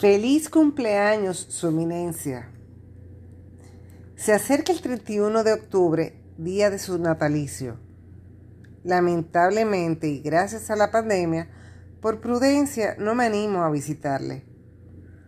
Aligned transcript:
Feliz 0.00 0.48
cumpleaños, 0.48 1.36
Su 1.50 1.68
Eminencia. 1.68 2.48
Se 4.16 4.32
acerca 4.32 4.72
el 4.72 4.80
31 4.80 5.44
de 5.44 5.52
octubre, 5.52 6.24
día 6.38 6.70
de 6.70 6.78
su 6.78 6.98
natalicio. 6.98 7.76
Lamentablemente 8.82 10.08
y 10.08 10.20
gracias 10.20 10.70
a 10.70 10.76
la 10.76 10.90
pandemia, 10.90 11.50
por 12.00 12.22
prudencia 12.22 12.96
no 12.98 13.14
me 13.14 13.26
animo 13.26 13.62
a 13.62 13.70
visitarle. 13.70 14.46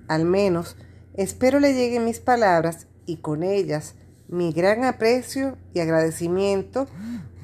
Al 0.09 0.25
menos 0.25 0.79
espero 1.13 1.61
le 1.61 1.75
lleguen 1.75 2.07
mis 2.07 2.21
palabras 2.21 2.87
y 3.05 3.19
con 3.19 3.43
ellas 3.43 3.95
mi 4.27 4.55
gran 4.55 4.85
aprecio 4.85 5.59
y 5.75 5.81
agradecimiento 5.81 6.87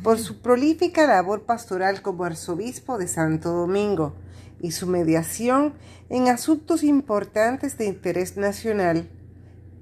por 0.03 0.19
su 0.19 0.41
prolífica 0.41 1.07
labor 1.07 1.45
pastoral 1.45 2.01
como 2.01 2.25
arzobispo 2.25 2.97
de 2.97 3.07
Santo 3.07 3.53
Domingo 3.53 4.15
y 4.61 4.73
su 4.73 4.87
mediación 4.87 5.75
en 6.09 6.29
asuntos 6.29 6.83
importantes 6.83 7.79
de 7.79 7.87
interés 7.87 8.37
nacional, 8.37 9.11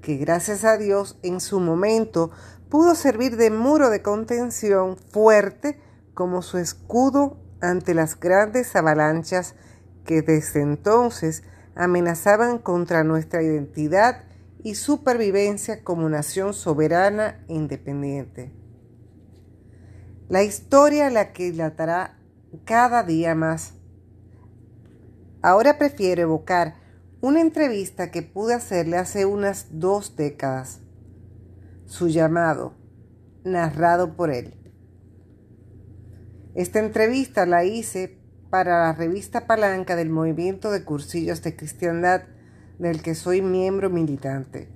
que 0.01 0.17
gracias 0.17 0.63
a 0.63 0.77
Dios 0.77 1.17
en 1.23 1.39
su 1.39 1.59
momento 1.59 2.31
pudo 2.69 2.95
servir 2.95 3.37
de 3.37 3.49
muro 3.49 3.89
de 3.89 4.01
contención 4.01 4.97
fuerte 4.97 5.79
como 6.13 6.41
su 6.41 6.57
escudo 6.57 7.37
ante 7.61 7.93
las 7.93 8.19
grandes 8.19 8.75
avalanchas 8.75 9.55
que 10.05 10.21
desde 10.21 10.61
entonces 10.61 11.43
amenazaban 11.75 12.57
contra 12.57 13.03
nuestra 13.03 13.41
identidad 13.43 14.23
y 14.63 14.75
supervivencia 14.75 15.83
como 15.83 16.09
nación 16.09 16.53
soberana 16.53 17.43
e 17.47 17.53
independiente. 17.53 18.51
La 20.29 20.43
historia 20.43 21.09
la 21.09 21.31
que 21.31 21.51
dilatará 21.51 22.17
cada 22.65 23.03
día 23.03 23.35
más 23.35 23.76
Ahora 25.41 25.77
prefiero 25.77 26.23
evocar 26.23 26.75
una 27.21 27.41
entrevista 27.41 28.11
que 28.11 28.21
pude 28.21 28.53
hacerle 28.53 28.97
hace 28.97 29.25
unas 29.25 29.67
dos 29.71 30.15
décadas. 30.15 30.81
Su 31.85 32.07
llamado, 32.07 32.73
narrado 33.43 34.15
por 34.15 34.31
él. 34.31 34.55
Esta 36.55 36.79
entrevista 36.79 37.45
la 37.45 37.65
hice 37.65 38.19
para 38.49 38.85
la 38.85 38.93
revista 38.93 39.45
Palanca 39.45 39.95
del 39.95 40.09
Movimiento 40.09 40.71
de 40.71 40.83
Cursillos 40.83 41.43
de 41.43 41.55
Cristiandad 41.55 42.23
del 42.79 43.01
que 43.01 43.15
soy 43.15 43.41
miembro 43.41 43.89
militante. 43.89 44.69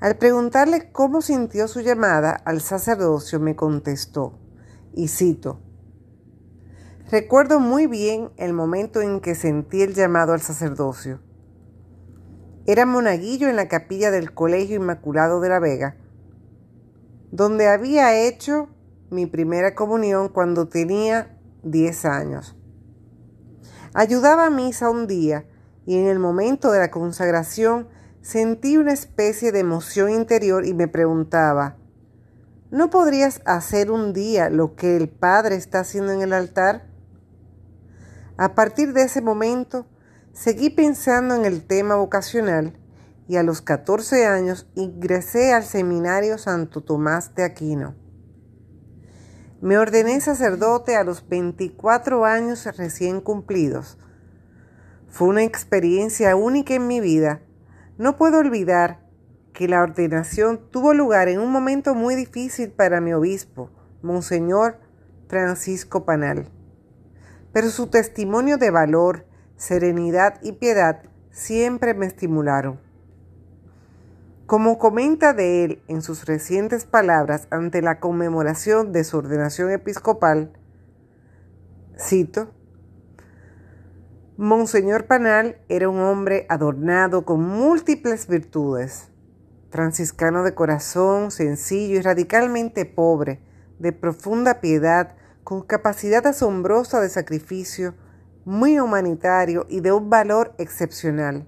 Al 0.00 0.16
preguntarle 0.16 0.90
cómo 0.90 1.22
sintió 1.22 1.68
su 1.68 1.80
llamada 1.80 2.32
al 2.32 2.60
sacerdocio, 2.60 3.38
me 3.38 3.54
contestó, 3.54 4.38
y 4.94 5.08
cito, 5.08 5.60
Recuerdo 7.12 7.60
muy 7.60 7.86
bien 7.86 8.30
el 8.38 8.54
momento 8.54 9.02
en 9.02 9.20
que 9.20 9.34
sentí 9.34 9.82
el 9.82 9.92
llamado 9.92 10.32
al 10.32 10.40
sacerdocio. 10.40 11.20
Era 12.64 12.86
monaguillo 12.86 13.50
en 13.50 13.56
la 13.56 13.68
capilla 13.68 14.10
del 14.10 14.32
Colegio 14.32 14.76
Inmaculado 14.76 15.38
de 15.42 15.50
la 15.50 15.58
Vega, 15.58 15.94
donde 17.30 17.68
había 17.68 18.18
hecho 18.18 18.70
mi 19.10 19.26
primera 19.26 19.74
comunión 19.74 20.30
cuando 20.30 20.68
tenía 20.68 21.38
10 21.64 22.06
años. 22.06 22.56
Ayudaba 23.92 24.46
a 24.46 24.50
misa 24.50 24.88
un 24.88 25.06
día 25.06 25.44
y 25.84 25.98
en 25.98 26.06
el 26.06 26.18
momento 26.18 26.72
de 26.72 26.78
la 26.78 26.90
consagración 26.90 27.88
sentí 28.22 28.78
una 28.78 28.94
especie 28.94 29.52
de 29.52 29.58
emoción 29.58 30.08
interior 30.08 30.64
y 30.64 30.72
me 30.72 30.88
preguntaba, 30.88 31.76
¿no 32.70 32.88
podrías 32.88 33.42
hacer 33.44 33.90
un 33.90 34.14
día 34.14 34.48
lo 34.48 34.76
que 34.76 34.96
el 34.96 35.10
Padre 35.10 35.56
está 35.56 35.80
haciendo 35.80 36.12
en 36.12 36.22
el 36.22 36.32
altar? 36.32 36.90
A 38.42 38.56
partir 38.56 38.92
de 38.92 39.02
ese 39.02 39.22
momento, 39.22 39.86
seguí 40.32 40.68
pensando 40.68 41.36
en 41.36 41.44
el 41.44 41.64
tema 41.64 41.94
vocacional 41.94 42.76
y 43.28 43.36
a 43.36 43.44
los 43.44 43.62
14 43.62 44.26
años 44.26 44.68
ingresé 44.74 45.52
al 45.52 45.62
seminario 45.62 46.36
Santo 46.38 46.80
Tomás 46.80 47.36
de 47.36 47.44
Aquino. 47.44 47.94
Me 49.60 49.78
ordené 49.78 50.20
sacerdote 50.20 50.96
a 50.96 51.04
los 51.04 51.28
24 51.28 52.24
años 52.24 52.66
recién 52.76 53.20
cumplidos. 53.20 53.96
Fue 55.06 55.28
una 55.28 55.44
experiencia 55.44 56.34
única 56.34 56.74
en 56.74 56.88
mi 56.88 56.98
vida. 56.98 57.42
No 57.96 58.16
puedo 58.16 58.38
olvidar 58.38 59.06
que 59.52 59.68
la 59.68 59.84
ordenación 59.84 60.68
tuvo 60.72 60.94
lugar 60.94 61.28
en 61.28 61.38
un 61.38 61.52
momento 61.52 61.94
muy 61.94 62.16
difícil 62.16 62.72
para 62.72 63.00
mi 63.00 63.12
obispo, 63.12 63.70
Monseñor 64.02 64.80
Francisco 65.28 66.04
Panal 66.04 66.50
pero 67.52 67.68
su 67.70 67.88
testimonio 67.88 68.58
de 68.58 68.70
valor, 68.70 69.26
serenidad 69.56 70.38
y 70.42 70.52
piedad 70.52 71.02
siempre 71.30 71.94
me 71.94 72.06
estimularon. 72.06 72.80
Como 74.46 74.78
comenta 74.78 75.32
de 75.32 75.64
él 75.64 75.82
en 75.88 76.02
sus 76.02 76.26
recientes 76.26 76.84
palabras 76.84 77.46
ante 77.50 77.80
la 77.80 78.00
conmemoración 78.00 78.92
de 78.92 79.04
su 79.04 79.18
ordenación 79.18 79.70
episcopal, 79.70 80.52
cito, 81.98 82.52
Monseñor 84.36 85.06
Panal 85.06 85.58
era 85.68 85.88
un 85.88 86.00
hombre 86.00 86.46
adornado 86.48 87.24
con 87.24 87.42
múltiples 87.42 88.26
virtudes, 88.26 89.10
franciscano 89.70 90.42
de 90.42 90.54
corazón, 90.54 91.30
sencillo 91.30 91.96
y 91.96 92.02
radicalmente 92.02 92.84
pobre, 92.84 93.40
de 93.78 93.92
profunda 93.92 94.60
piedad, 94.60 95.14
con 95.44 95.62
capacidad 95.62 96.26
asombrosa 96.26 97.00
de 97.00 97.08
sacrificio, 97.08 97.94
muy 98.44 98.78
humanitario 98.78 99.66
y 99.68 99.80
de 99.80 99.92
un 99.92 100.10
valor 100.10 100.54
excepcional. 100.58 101.46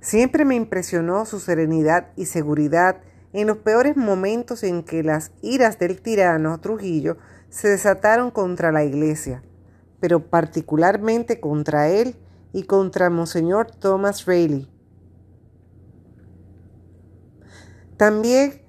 Siempre 0.00 0.44
me 0.44 0.54
impresionó 0.54 1.24
su 1.24 1.40
serenidad 1.40 2.08
y 2.16 2.26
seguridad 2.26 3.00
en 3.32 3.46
los 3.46 3.58
peores 3.58 3.96
momentos 3.96 4.62
en 4.62 4.82
que 4.82 5.02
las 5.02 5.32
iras 5.42 5.78
del 5.78 6.00
tirano 6.00 6.60
Trujillo 6.60 7.16
se 7.48 7.68
desataron 7.68 8.30
contra 8.30 8.70
la 8.70 8.84
iglesia, 8.84 9.42
pero 10.00 10.28
particularmente 10.28 11.40
contra 11.40 11.88
él 11.88 12.16
y 12.52 12.64
contra 12.64 13.10
Monseñor 13.10 13.70
Thomas 13.70 14.26
Rayleigh. 14.26 14.68
También 17.96 18.63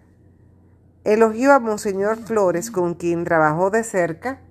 Elogió 1.06 1.54
a 1.54 1.60
Monseñor 1.60 2.18
Flores, 2.18 2.72
con 2.72 2.96
quien 2.96 3.26
trabajó 3.26 3.70
de 3.70 3.84
cerca, 3.84 4.42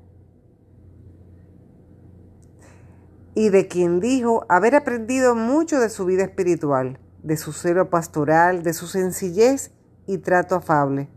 y 3.35 3.49
de 3.49 3.67
quien 3.67 3.99
dijo 3.99 4.47
haber 4.49 4.77
aprendido 4.77 5.35
mucho 5.35 5.81
de 5.81 5.89
su 5.89 6.05
vida 6.05 6.23
espiritual, 6.23 7.01
de 7.25 7.37
su 7.37 7.53
celo 7.53 7.91
pastoral, 7.91 8.63
de 8.63 8.73
su 8.73 8.87
sencillez 8.87 9.73
y 10.07 10.19
trato 10.19 10.55
afable, 10.55 11.09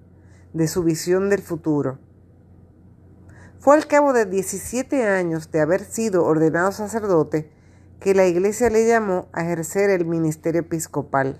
de 0.53 0.67
su 0.67 0.83
visión 0.83 1.29
del 1.29 1.43
futuro. 1.43 1.99
Fue 3.59 3.75
al 3.75 3.85
cabo 3.85 4.13
de 4.13 4.25
17 4.25 5.05
años 5.05 5.51
de 5.51 5.61
haber 5.61 5.83
sido 5.83 6.25
ordenado 6.25 6.71
sacerdote 6.71 7.51
que 7.99 8.15
la 8.15 8.25
iglesia 8.25 8.71
le 8.71 8.87
llamó 8.87 9.27
a 9.33 9.43
ejercer 9.43 9.91
el 9.91 10.05
ministerio 10.05 10.61
episcopal. 10.61 11.39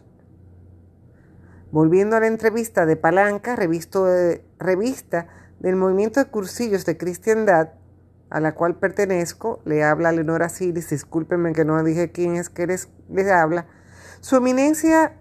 Volviendo 1.70 2.16
a 2.16 2.22
la 2.22 2.28
entrevista 2.28 2.86
de 2.86 2.96
Palanca, 2.96 3.58
revista 3.58 5.28
del 5.60 5.76
movimiento 5.76 6.22
de 6.22 6.30
cursillos 6.30 6.86
de 6.86 6.98
cristiandad, 6.98 7.74
a 8.30 8.40
la 8.40 8.56
cual 8.56 8.76
pertenezco, 8.76 9.62
le 9.66 9.84
habla 9.84 10.14
Leonora 10.14 10.48
Siris, 10.48 10.92
discúlpenme 10.92 11.52
que 11.52 11.66
no 11.66 11.84
dije 11.84 12.14
quién 12.14 12.38
es 12.38 12.50
que 12.50 12.68
les, 12.68 12.88
les 13.10 13.30
habla, 13.30 13.68
su 14.22 14.38
eminencia 14.38 15.18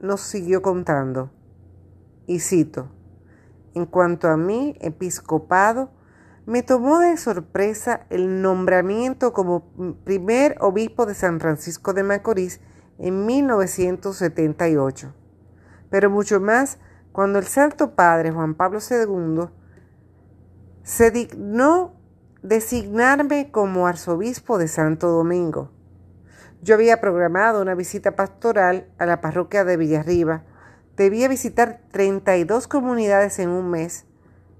nos 0.00 0.20
siguió 0.20 0.62
contando, 0.62 1.30
y 2.26 2.40
cito, 2.40 2.90
en 3.74 3.86
cuanto 3.86 4.26
a 4.28 4.36
mi 4.36 4.76
episcopado, 4.80 5.92
me 6.44 6.64
tomó 6.64 6.98
de 6.98 7.16
sorpresa 7.16 8.06
el 8.10 8.42
nombramiento 8.42 9.32
como 9.32 9.94
primer 10.04 10.56
obispo 10.60 11.06
de 11.06 11.14
San 11.14 11.38
Francisco 11.38 11.94
de 11.94 12.02
Macorís 12.02 12.60
en 12.98 13.26
1978 13.26 15.14
pero 15.90 16.10
mucho 16.10 16.40
más 16.40 16.78
cuando 17.14 17.38
el 17.38 17.46
Santo 17.46 17.94
Padre 17.94 18.32
Juan 18.32 18.54
Pablo 18.54 18.80
II 18.80 19.48
se 20.82 21.10
dignó 21.12 21.94
designarme 22.42 23.50
como 23.52 23.86
arzobispo 23.86 24.58
de 24.58 24.66
Santo 24.66 25.08
Domingo. 25.08 25.70
Yo 26.60 26.74
había 26.74 27.00
programado 27.00 27.62
una 27.62 27.74
visita 27.74 28.16
pastoral 28.16 28.88
a 28.98 29.06
la 29.06 29.20
parroquia 29.20 29.64
de 29.64 29.76
Villarriba. 29.76 30.42
Debía 30.96 31.28
visitar 31.28 31.82
32 31.92 32.66
comunidades 32.66 33.38
en 33.38 33.50
un 33.50 33.70
mes, 33.70 34.06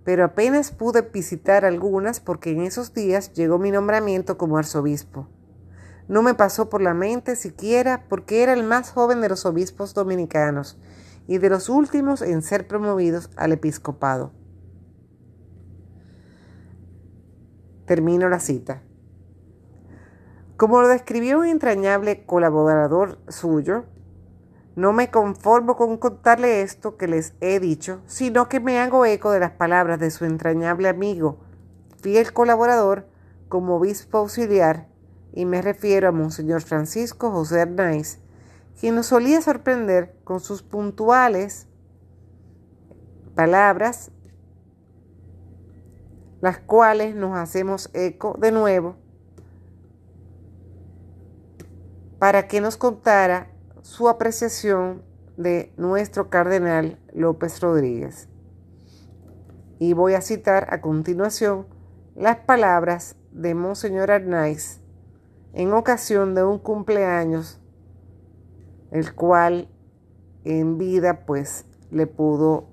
pero 0.05 0.25
apenas 0.25 0.71
pude 0.71 1.03
visitar 1.03 1.65
algunas 1.65 2.21
porque 2.21 2.53
en 2.53 2.63
esos 2.63 2.95
días 2.95 3.33
llegó 3.33 3.59
mi 3.59 3.71
nombramiento 3.71 4.39
como 4.39 4.59
arzobispo. 4.59 5.29
No 6.07 6.23
me 6.23 6.35
pasó 6.35 6.69
por 6.69 6.83
la 6.83 6.95
mente 6.95 7.35
siquiera 7.35 8.05
porque 8.09 8.43
era 8.43 8.53
el 8.53 8.63
más 8.63 8.93
joven 8.93 9.21
de 9.21 9.29
los 9.29 9.45
obispos 9.45 9.93
dominicanos 9.93 10.79
y 11.27 11.39
de 11.39 11.51
los 11.51 11.69
últimos 11.69 12.23
en 12.23 12.43
ser 12.43 12.67
promovidos 12.67 13.31
al 13.37 13.53
episcopado. 13.53 14.33
Termino 17.87 18.29
la 18.29 18.41
cita. 18.41 18.83
Como 20.57 20.81
lo 20.81 20.89
describió 20.89 21.41
un 21.41 21.47
entrañable 21.47 22.25
colaborador 22.25 23.19
suyo, 23.29 23.85
no 24.77 24.93
me 24.93 25.11
conformo 25.11 25.77
con 25.77 25.99
contarle 25.99 26.63
esto 26.63 26.97
que 26.97 27.07
les 27.07 27.35
he 27.41 27.61
dicho, 27.61 28.01
sino 28.07 28.49
que 28.49 28.61
me 28.61 28.79
hago 28.79 29.05
eco 29.05 29.31
de 29.31 29.41
las 29.41 29.53
palabras 29.53 30.01
de 30.01 30.11
su 30.11 30.25
entrañable 30.25 30.89
amigo, 30.89 31.39
fiel 32.01 32.33
colaborador 32.33 33.07
como 33.49 33.77
obispo 33.77 34.19
auxiliar, 34.19 34.89
y 35.33 35.45
me 35.45 35.63
refiero 35.63 36.09
a 36.09 36.13
Monseñor 36.13 36.63
Francisco 36.63 37.31
José 37.31 37.61
Arnaiz, 37.61 38.19
quien 38.79 38.95
nos 38.95 39.07
solía 39.07 39.41
sorprender 39.41 40.17
con 40.25 40.41
sus 40.41 40.63
puntuales 40.63 41.67
palabras, 43.35 44.11
las 46.41 46.59
cuales 46.59 47.15
nos 47.15 47.37
hacemos 47.37 47.91
eco 47.95 48.37
de 48.39 48.53
nuevo 48.53 48.97
para 52.19 52.49
que 52.49 52.61
nos 52.61 52.77
contara 52.77 53.51
su 53.83 54.09
apreciación 54.09 55.03
de 55.37 55.73
nuestro 55.77 56.31
cardenal 56.31 56.99
López 57.13 57.61
Rodríguez. 57.61 58.29
Y 59.79 59.93
voy 59.93 60.15
a 60.15 60.21
citar 60.21 60.69
a 60.71 60.81
continuación 60.81 61.67
las 62.15 62.39
palabras 62.39 63.17
de 63.33 63.55
Monseñor 63.55 64.11
Arnaiz 64.11 64.81
en 65.53 65.73
ocasión 65.73 66.35
de 66.35 66.45
un 66.45 66.59
cumpleaños, 66.59 67.61
el 68.95 69.13
cual 69.13 69.69
en 70.45 70.79
vida 70.79 71.27
pues 71.27 71.65
le 71.91 72.07
pudo 72.07 72.69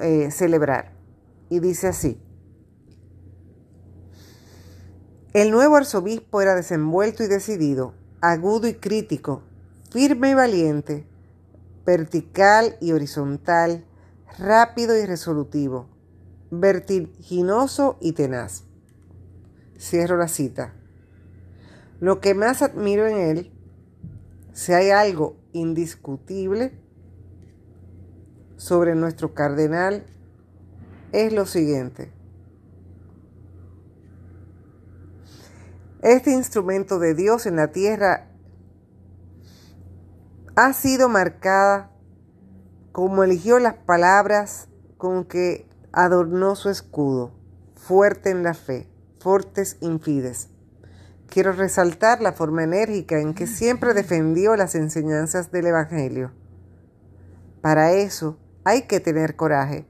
eh, 0.00 0.30
celebrar. 0.30 0.92
Y 1.50 1.58
dice 1.58 1.88
así, 1.88 2.20
el 5.32 5.50
nuevo 5.50 5.74
arzobispo 5.74 6.40
era 6.40 6.54
desenvuelto 6.54 7.24
y 7.24 7.26
decidido, 7.26 7.94
agudo 8.20 8.68
y 8.68 8.74
crítico, 8.74 9.42
firme 9.90 10.30
y 10.30 10.34
valiente, 10.34 11.04
vertical 11.84 12.76
y 12.80 12.92
horizontal, 12.92 13.84
rápido 14.38 14.96
y 14.96 15.04
resolutivo, 15.04 15.88
vertiginoso 16.52 17.98
y 18.00 18.12
tenaz. 18.12 18.62
Cierro 19.80 20.16
la 20.16 20.28
cita. 20.28 20.74
Lo 21.98 22.20
que 22.20 22.34
más 22.34 22.62
admiro 22.62 23.08
en 23.08 23.18
él, 23.18 23.53
si 24.54 24.72
hay 24.72 24.90
algo 24.90 25.36
indiscutible 25.52 26.72
sobre 28.56 28.94
nuestro 28.94 29.34
cardenal, 29.34 30.06
es 31.12 31.32
lo 31.32 31.44
siguiente. 31.44 32.12
Este 36.02 36.32
instrumento 36.32 36.98
de 37.00 37.14
Dios 37.14 37.46
en 37.46 37.56
la 37.56 37.72
tierra 37.72 38.30
ha 40.54 40.72
sido 40.72 41.08
marcada 41.08 41.90
como 42.92 43.24
eligió 43.24 43.58
las 43.58 43.74
palabras 43.74 44.68
con 44.98 45.24
que 45.24 45.68
adornó 45.90 46.54
su 46.54 46.70
escudo, 46.70 47.32
fuerte 47.74 48.30
en 48.30 48.44
la 48.44 48.54
fe, 48.54 48.88
fortes 49.18 49.78
infides. 49.80 50.53
Quiero 51.28 51.52
resaltar 51.52 52.20
la 52.20 52.32
forma 52.32 52.62
enérgica 52.62 53.18
en 53.18 53.34
que 53.34 53.46
siempre 53.46 53.94
defendió 53.94 54.56
las 54.56 54.74
enseñanzas 54.74 55.50
del 55.50 55.66
Evangelio. 55.66 56.32
Para 57.60 57.92
eso 57.92 58.38
hay 58.64 58.82
que 58.82 59.00
tener 59.00 59.36
coraje, 59.36 59.86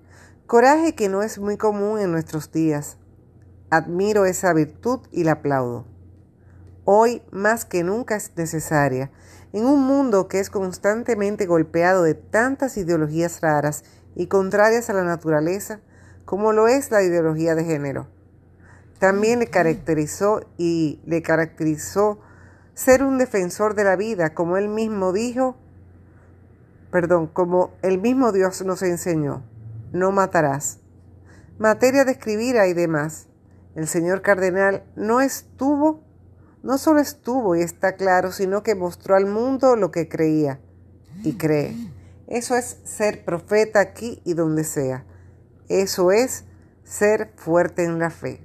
coraje 0.46 0.94
que 0.94 1.08
no 1.08 1.22
es 1.22 1.38
muy 1.38 1.56
común 1.56 2.00
en 2.00 2.12
nuestros 2.12 2.50
días. 2.52 2.98
Admiro 3.70 4.24
esa 4.24 4.52
virtud 4.52 5.00
y 5.10 5.24
la 5.24 5.32
aplaudo. 5.32 5.86
Hoy 6.84 7.22
más 7.30 7.64
que 7.64 7.82
nunca 7.82 8.16
es 8.16 8.32
necesaria 8.36 9.10
en 9.52 9.66
un 9.66 9.86
mundo 9.86 10.28
que 10.28 10.40
es 10.40 10.50
constantemente 10.50 11.46
golpeado 11.46 12.02
de 12.02 12.14
tantas 12.14 12.76
ideologías 12.76 13.40
raras 13.40 13.84
y 14.14 14.26
contrarias 14.26 14.90
a 14.90 14.92
la 14.92 15.04
naturaleza, 15.04 15.80
como 16.24 16.52
lo 16.52 16.68
es 16.68 16.90
la 16.90 17.02
ideología 17.02 17.54
de 17.54 17.64
género. 17.64 18.13
También 18.98 19.40
le 19.40 19.48
caracterizó 19.48 20.42
y 20.56 21.00
le 21.04 21.22
caracterizó 21.22 22.20
ser 22.74 23.02
un 23.02 23.18
defensor 23.18 23.74
de 23.74 23.84
la 23.84 23.96
vida, 23.96 24.34
como 24.34 24.56
él 24.56 24.68
mismo 24.68 25.12
dijo, 25.12 25.56
perdón, 26.90 27.26
como 27.26 27.72
el 27.82 28.00
mismo 28.00 28.32
Dios 28.32 28.62
nos 28.64 28.82
enseñó, 28.82 29.42
no 29.92 30.12
matarás. 30.12 30.78
Materia 31.58 32.04
de 32.04 32.12
escribir 32.12 32.58
hay 32.58 32.72
demás. 32.72 33.28
El 33.74 33.88
señor 33.88 34.22
cardenal 34.22 34.84
no 34.96 35.20
estuvo 35.20 36.04
no 36.64 36.78
solo 36.78 36.98
estuvo 36.98 37.54
y 37.54 37.60
está 37.60 37.94
claro, 37.94 38.32
sino 38.32 38.62
que 38.62 38.74
mostró 38.74 39.16
al 39.16 39.26
mundo 39.26 39.76
lo 39.76 39.90
que 39.90 40.08
creía 40.08 40.60
y 41.22 41.34
cree. 41.34 41.76
Eso 42.26 42.56
es 42.56 42.78
ser 42.84 43.22
profeta 43.22 43.80
aquí 43.80 44.22
y 44.24 44.32
donde 44.32 44.64
sea. 44.64 45.04
Eso 45.68 46.10
es 46.10 46.44
ser 46.82 47.32
fuerte 47.36 47.84
en 47.84 47.98
la 47.98 48.08
fe. 48.08 48.40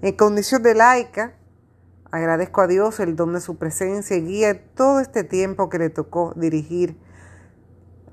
En 0.00 0.12
condición 0.14 0.62
de 0.62 0.76
laica, 0.76 1.32
agradezco 2.12 2.60
a 2.60 2.68
Dios 2.68 3.00
el 3.00 3.16
don 3.16 3.32
de 3.32 3.40
su 3.40 3.56
presencia 3.56 4.16
y 4.16 4.24
guía 4.24 4.62
todo 4.74 5.00
este 5.00 5.24
tiempo 5.24 5.68
que 5.68 5.80
le 5.80 5.90
tocó 5.90 6.32
dirigir 6.36 6.96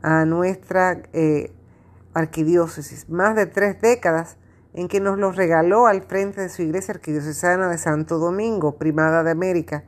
a 0.02 0.26
nuestra 0.26 1.04
eh, 1.14 1.54
arquidiócesis. 2.16 3.08
Más 3.08 3.36
de 3.36 3.46
tres 3.46 3.80
décadas 3.82 4.38
en 4.74 4.88
que 4.88 5.00
nos 5.00 5.20
los 5.20 5.36
regaló 5.36 5.86
al 5.86 6.02
frente 6.02 6.42
de 6.42 6.50
su 6.50 6.64
iglesia 6.64 6.96
arquidiocesana 6.96 7.70
de 7.70 7.78
Santo 7.78 8.18
Domingo, 8.18 8.78
primada 8.78 9.24
de 9.24 9.30
América, 9.30 9.84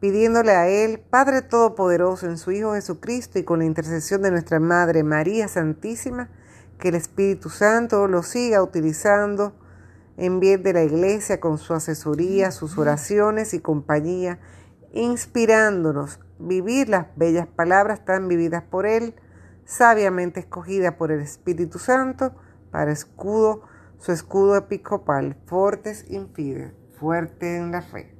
pidiéndole 0.00 0.52
a 0.52 0.66
Él, 0.68 0.98
Padre 0.98 1.42
Todopoderoso, 1.42 2.24
en 2.26 2.38
su 2.38 2.52
Hijo 2.52 2.72
Jesucristo 2.72 3.38
y 3.38 3.44
con 3.44 3.58
la 3.58 3.66
intercesión 3.66 4.22
de 4.22 4.30
nuestra 4.30 4.60
Madre 4.60 5.02
María 5.02 5.46
Santísima, 5.46 6.30
que 6.78 6.88
el 6.88 6.94
Espíritu 6.94 7.50
Santo 7.50 8.08
lo 8.08 8.22
siga 8.22 8.62
utilizando 8.62 9.52
en 10.18 10.40
bien 10.40 10.64
de 10.64 10.72
la 10.72 10.82
iglesia 10.82 11.38
con 11.38 11.58
su 11.58 11.72
asesoría, 11.72 12.50
sus 12.50 12.76
oraciones 12.76 13.54
y 13.54 13.60
compañía, 13.60 14.40
inspirándonos 14.92 16.18
vivir 16.40 16.88
las 16.88 17.06
bellas 17.16 17.46
palabras 17.46 18.04
tan 18.04 18.26
vividas 18.26 18.64
por 18.64 18.84
Él, 18.84 19.14
sabiamente 19.64 20.40
escogidas 20.40 20.94
por 20.94 21.12
el 21.12 21.20
Espíritu 21.20 21.78
Santo, 21.78 22.32
para 22.72 22.90
escudo 22.90 23.62
su 23.98 24.12
escudo 24.12 24.56
episcopal, 24.56 25.36
fortes 25.46 26.04
infide, 26.10 26.74
fuerte 26.98 27.56
en 27.56 27.70
la 27.70 27.82
fe. 27.82 28.17